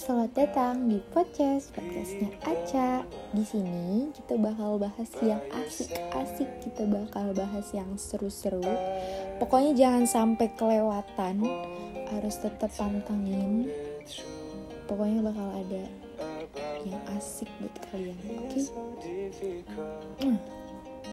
Selamat 0.00 0.32
datang 0.32 0.88
di 0.88 0.96
podcast 1.12 1.76
podcastnya 1.76 2.32
Aca. 2.48 3.04
Di 3.36 3.44
sini 3.44 4.08
kita 4.16 4.40
bakal 4.40 4.80
bahas 4.80 5.12
yang 5.20 5.44
asik-asik, 5.52 6.48
kita 6.64 6.88
bakal 6.88 7.36
bahas 7.36 7.68
yang 7.76 8.00
seru-seru. 8.00 8.64
Pokoknya 9.36 9.76
jangan 9.76 10.08
sampai 10.08 10.56
kelewatan, 10.56 11.44
harus 12.16 12.32
tetap 12.40 12.72
pantengin. 12.80 13.68
Pokoknya 14.88 15.20
bakal 15.20 15.52
ada 15.68 15.84
yang 16.88 17.04
asik 17.20 17.52
buat 17.60 17.76
kalian, 17.92 18.16
oke? 18.40 18.56
Okay? 18.56 18.64
Hmm. 20.24 20.39